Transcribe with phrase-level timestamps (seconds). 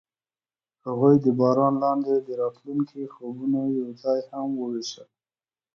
[0.85, 5.07] هغوی د باران لاندې د راتلونکي خوبونه یوځای هم وویشل.